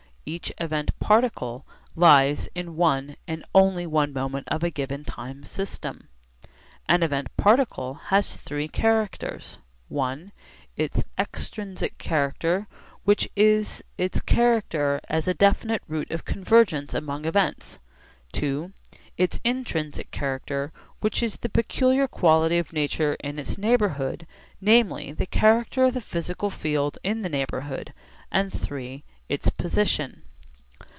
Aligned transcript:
Each 0.23 0.53
event 0.59 0.91
particle 0.99 1.65
lies 1.95 2.47
in 2.53 2.75
one 2.75 3.15
and 3.27 3.43
only 3.55 3.87
one 3.87 4.13
moment 4.13 4.47
of 4.49 4.63
a 4.63 4.69
given 4.69 5.03
time 5.03 5.43
system. 5.45 6.09
An 6.87 7.01
event 7.01 7.35
particle 7.37 7.95
has 7.95 8.37
three 8.37 8.67
characters: 8.67 9.57
(i) 9.93 10.31
its 10.77 11.03
extrinsic 11.17 11.97
character 11.97 12.67
which 13.03 13.27
is 13.35 13.83
its 13.97 14.21
character 14.21 15.01
as 15.09 15.27
a 15.27 15.33
definite 15.33 15.81
route 15.87 16.11
of 16.11 16.23
convergence 16.23 16.93
among 16.93 17.25
events, 17.25 17.79
(ii) 18.39 18.69
its 19.17 19.39
intrinsic 19.43 20.11
character 20.11 20.71
which 20.99 21.23
is 21.23 21.37
the 21.37 21.49
peculiar 21.49 22.07
quality 22.07 22.59
of 22.59 22.71
nature 22.71 23.15
in 23.21 23.39
its 23.39 23.57
neighbourhood, 23.57 24.27
namely, 24.61 25.11
the 25.13 25.25
character 25.25 25.85
of 25.85 25.95
the 25.95 25.99
physical 25.99 26.51
field 26.51 26.99
in 27.03 27.23
the 27.23 27.27
neighbourhood, 27.29 27.91
and 28.31 28.53
(iii) 28.71 29.03
its 29.27 29.49
position. 29.49 30.21